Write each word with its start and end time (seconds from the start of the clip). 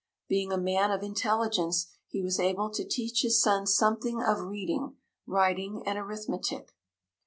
Being 0.27 0.51
a 0.51 0.57
man 0.57 0.89
of 0.89 1.03
intelligence, 1.03 1.85
he 2.07 2.23
was 2.23 2.39
able 2.39 2.71
to 2.71 2.83
teach 2.83 3.21
his 3.21 3.39
son 3.39 3.67
something 3.67 4.19
of 4.19 4.39
reading, 4.41 4.95
writing 5.27 5.83
and 5.85 5.99
arithmetic. 5.99 6.73